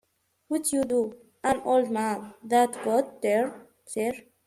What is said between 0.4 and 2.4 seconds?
Would you do an old man